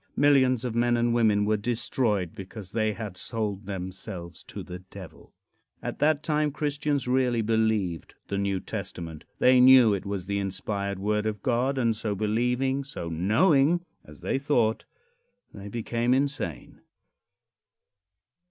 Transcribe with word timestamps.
Millions 0.15 0.65
of 0.65 0.73
men 0.73 0.97
and 0.97 1.13
women 1.13 1.45
were 1.45 1.55
destroyed 1.55 2.33
because 2.33 2.71
they 2.71 2.93
had 2.93 3.15
sold 3.15 3.67
themselves 3.67 4.43
to 4.43 4.63
the 4.63 4.79
Devil. 4.79 5.31
At 5.79 5.99
that 5.99 6.23
time 6.23 6.51
Christians 6.51 7.07
really 7.07 7.43
believed 7.43 8.15
the 8.27 8.39
New 8.39 8.61
Testament. 8.61 9.25
They 9.37 9.59
knew 9.59 9.93
it 9.93 10.07
was 10.07 10.25
the 10.25 10.39
inspired 10.39 10.97
word 10.97 11.27
of 11.27 11.43
God, 11.43 11.77
and 11.77 11.95
so 11.95 12.15
believing, 12.15 12.83
so 12.83 13.09
knowing 13.09 13.85
as 14.03 14.21
they 14.21 14.39
thought 14.39 14.85
they 15.53 15.67
became 15.69 16.15
insane. 16.15 16.81